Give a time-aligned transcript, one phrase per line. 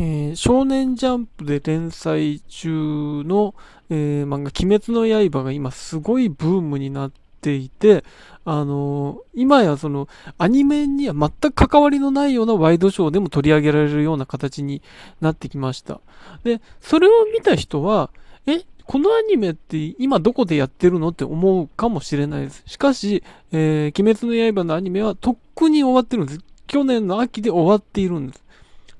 [0.00, 3.54] えー、少年ジャンプで連載中の、
[3.90, 8.04] えー、漫画、鬼滅の刃が今すごいブームになっていて、
[8.44, 10.06] あのー、今やその
[10.38, 14.82] アニメには全く関わりのないようなワイドショーでも取り上げられるような形に
[15.20, 16.00] なってきました。
[16.44, 18.10] で、それを見た人は、
[18.46, 22.62] え、このアニメって今どこでやってるのって思うかもしれないです。
[22.66, 26.40] しかし、えー、鬼滅の刃のアニメはとっくに終わってるんです。
[26.68, 28.44] 去年の秋で終わっているんです。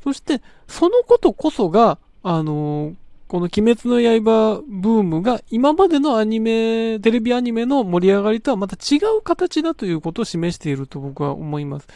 [0.09, 2.94] そして、そのことこそが、あのー、
[3.26, 11.89] この鬼滅の刃ブームが今までのアニメ、テレビアニメの盛り上がりとはまた違う形だということを示していると僕は思います。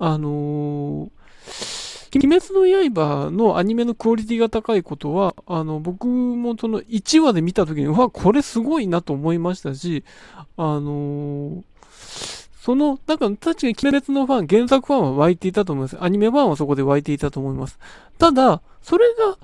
[0.00, 10.02] あのー、鬼滅の刃のアニメのクオリティが高いことは、あの、僕もその1話で見た時に、うわ、これすごいなと思いましたし、
[10.56, 11.62] あのー
[12.60, 15.96] その、だか確かに鬼滅のファン、原作ファンは湧いていたと思います。
[15.98, 17.78] アニメファンはそこで湧いていたと思います。
[18.18, 19.38] ただ、それが、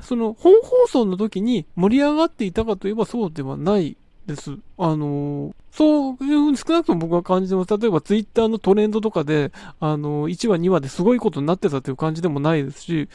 [0.00, 4.56] その本放送の時に盛り上がっていたかといえばそうではないです。
[4.76, 7.78] あのそういうふうに少なくとも僕は感じてます。
[7.78, 13.08] 例えばツイッターのトレンドとかで、あの1話2話ですごいことになってたという感じでもないですし、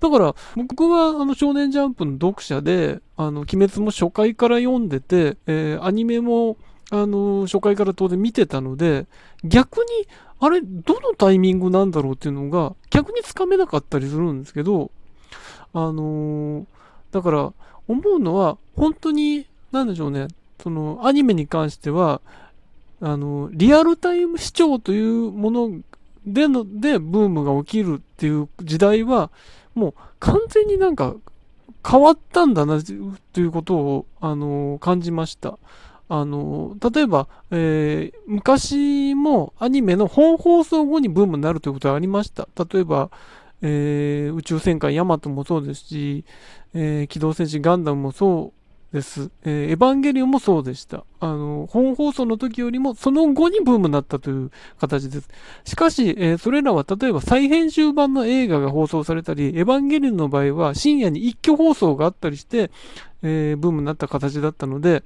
[0.00, 6.58] だから僕はあの少年ジャンプの読者で、あの鬼滅も初回から読んでて、えー、アニメも
[6.90, 9.06] あの、初回から当然見てたので、
[9.44, 10.08] 逆に、
[10.40, 14.90] あれ、どのタイミングなんだろうっていうのが、逆につかめなかったりするんですけど、
[15.72, 16.66] あの
[17.10, 17.52] だから、
[17.88, 20.28] 思うのは、本当に、なんでしょうね、
[20.62, 22.20] その、アニメに関しては、
[23.00, 25.80] あの、リアルタイム視聴というもの
[26.26, 29.30] での、で、ブームが起きるっていう時代は、
[29.74, 31.16] もう完全になんか
[31.86, 35.58] 変わったんだな、ということを、あの感じました。
[36.08, 42.48] あの、例えば、えー、昔もアニメの本放送後にブームになるということはありました。
[42.72, 43.10] 例えば、
[43.62, 46.24] えー、宇宙戦艦ヤマトもそうですし、
[46.74, 48.52] えー、機動戦士ガンダムもそ
[48.92, 49.30] うです。
[49.42, 51.04] えー、エヴァンゲリオンもそうでした。
[51.18, 55.28] あの、本放送の時よりもその後にブームになったという形です。
[55.64, 62.70] しかし、えー、それらは例えば再編集版の映画が放送されたり、エヴァンゲリオンの場合は深夜に一挙放送があったりして、
[63.22, 65.02] えー、ブームになった形だったので、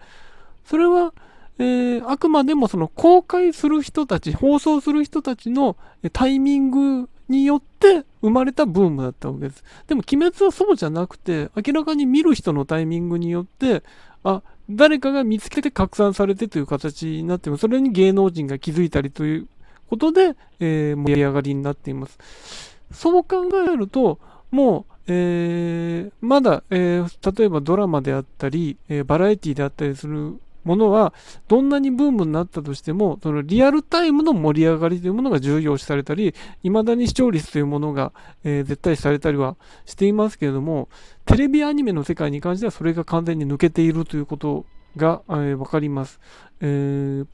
[0.69, 1.15] それは、
[1.59, 5.79] えー、あくまでもその公開する人たち、放送する人たちの
[6.13, 9.65] タイミングによって生まれたブームだったわけです。
[9.87, 13.83] でも、鬼滅はそうじゃなくて、明らかに見る人のタイミングによって、
[14.25, 17.63] あ、誰かが見つけて拡散されてという形になっています。
[17.63, 19.49] それに芸能人が気づいたりという
[19.89, 22.19] ことで、えー、盛り上がりになっています。
[22.93, 24.19] そう考えると、
[24.51, 31.15] もう、えー、まだ、えー、例えばドラマであったり、えバラエティであったりするものは、
[31.49, 38.13] どんなにブームになったとしても、そのリアルタイムの盛り上がりというものが重要視されたり、未だに視聴率というものが、
[38.45, 39.57] えー、絶対視されたりは
[39.87, 40.91] していますけれども、
[41.25, 46.21] テレビアニメの世界に関してはそれが完全に抜けているということが、えー、わかります。
[46.61, 47.27] えー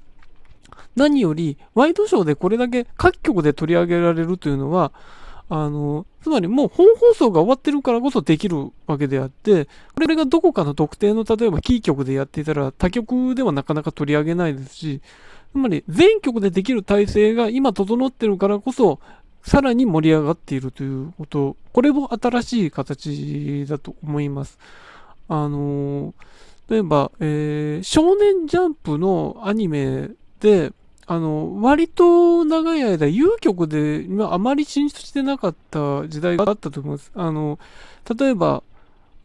[0.96, 4.92] 何より、ワイドショーでこれだけ各局で取り上げられるというのは、
[5.48, 15.00] あの、つまりもう本放送が終わってるからこそできるわけであって、これがどこかの特定の例えばキー局でやっていたら他局ではなかなか取り上げないですし、
[15.52, 19.00] つまり全局でできる体制が今整ってるからこそ、
[19.42, 24.58] さらに盛り上がっているということ、これも新しい形だと思います。
[25.28, 26.14] あの、
[26.68, 30.08] 例えば、えー、少年ジャンプのアニメ
[30.40, 30.72] で、
[31.06, 37.12] あの、割と長い間、有局であまり進出してなかった時代があったと思います。
[37.14, 37.58] あの、
[38.18, 38.62] 例えば、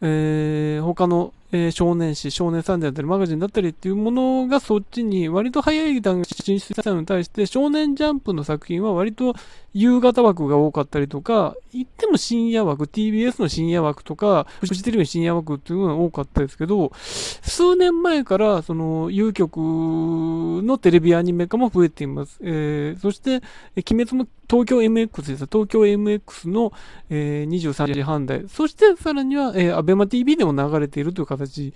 [0.02, 9.34] えー、他のえー、少年誌、少年サンデーだったり、マガジンだったりっていうものがそっちに割と早い段階で進出したのに対して、少年ジャンプの作品は割と
[9.74, 22.40] 夕方枠が多かったりとか、言っても深夜枠、TBS の深夜枠とか、フジテレビの深夜枠っていうのが多かったですけど、数年前から、その、有局のテレビアニメ化も増えています。
[22.42, 23.42] えー、そして、
[23.76, 25.46] 鬼滅も東京 MX です。
[25.46, 26.74] 東京 MX の、
[27.12, 28.50] えー、23時半台。
[28.50, 31.72] そしてさらには、えー、アベマ TV でも流れているという形。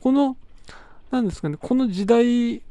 [0.00, 0.36] この、
[1.12, 2.62] なんですかね、この時代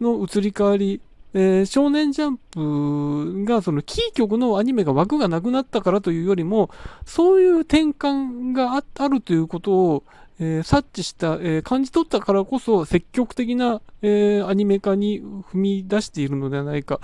[0.00, 1.00] の移り変わり、
[1.32, 6.68] えー、少年ジャンプがそのキー局のアニメが枠がなくなったからというよりも、
[7.06, 10.04] そういう転換があるということを、
[10.40, 17.00] えー、察知した、えー、感じ取ったからこそ積極的な、えアニメ化に踏み出しているのではないか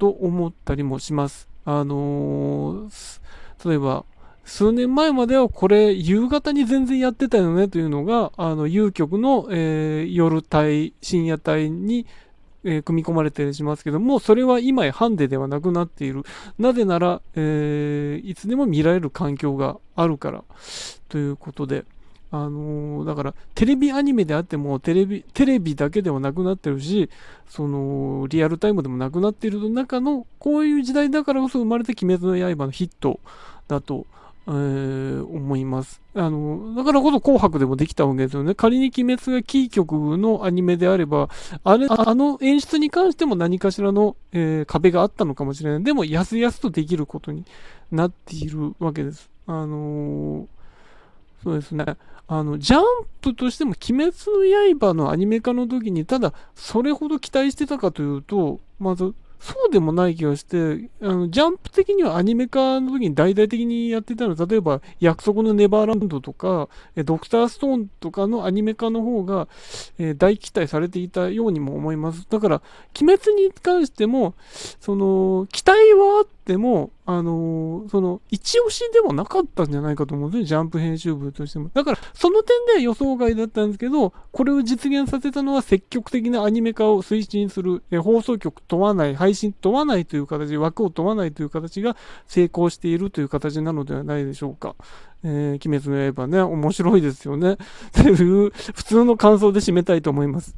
[0.00, 1.48] と思ったりもします。
[1.64, 3.20] あのー、
[3.68, 4.04] 例えば、
[4.44, 12.06] 数年前まではこれ夕方に全然やってたよねというのが、あの、有局の、えー、夜帯、深夜帯に
[12.62, 16.24] えー、組み込まれたりしますけども、それは今やハンデではなくなっている。
[16.58, 20.44] なぜなら、えー、いつでも見られる環境があるから、
[21.08, 21.84] ということで、
[22.32, 27.10] あのー、だから、テレビアニメであっても、テレビ、テレビだけではなくなってるし、
[27.48, 33.20] その、リアルタイムでもなくなっている中の、こういう時代だからこそ生まれた鬼滅の刃のヒット
[33.66, 34.06] だと、
[34.46, 36.00] えー、思います。
[36.14, 38.54] あの、だからこそ紅白でもできたわけですよね。
[38.54, 41.28] 仮に鬼滅がキー局のアニメであれば、
[41.62, 45.84] あれ、あの演出に関しても何かしらの、えー、壁があったのかもしれない。
[45.84, 47.44] でも、やすやすとできることに
[47.92, 49.30] なっているわけです。
[49.46, 50.46] あのー、
[51.42, 51.84] そうですね。
[52.28, 52.82] あの、ジャン
[53.20, 66.68] プとしても、鬼滅の刃のアニメ化の時に、ただ、それほど期待してたかというと、まず、そうでもない気がして、あの、ジャンプ的にはアニメ化の時に大々的にやってたのは、例えば、約束のネバーランドとか、
[67.04, 69.48] ドクターストーンとかのアニメ化の方が、
[69.98, 72.26] えー、大期待されていたようにも思います。
[72.28, 72.62] だから、
[73.00, 74.34] 鬼滅に関しても、
[74.78, 81.70] その、期待はあっても、あのー、その、一押しでもなかったんじゃないかと思うんですね、ジャンプ編集部としても。
[81.72, 91.96] だから、その点では予想外だったんですけど、これを実現させたのは積極的なアニメ化を推進する、え放送局問わない、配信問わないという形、枠を問わないという形が
[92.26, 94.76] 成功しているという形なのではないでしょうか。
[95.22, 97.58] えー、鬼滅の刃ね、面白いですよね。
[97.92, 100.56] という、普通の感想で締めたいと思います。